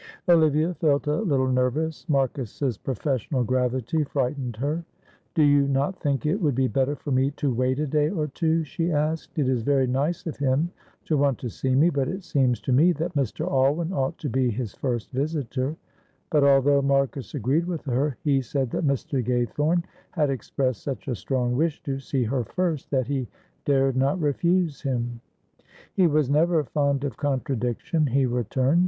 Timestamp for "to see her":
21.83-22.43